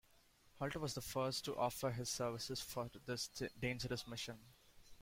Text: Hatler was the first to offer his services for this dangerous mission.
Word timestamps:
Hatler 0.59 0.81
was 0.81 0.95
the 0.95 1.01
first 1.01 1.45
to 1.45 1.55
offer 1.55 1.91
his 1.91 2.09
services 2.09 2.59
for 2.59 2.89
this 3.05 3.27
dangerous 3.59 4.07
mission. 4.07 4.39